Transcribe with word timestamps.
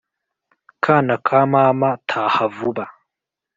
Kana 0.83 1.15
ka 1.25 1.39
mama 1.53 1.89
taha 2.09 2.45
vuba 2.55 2.85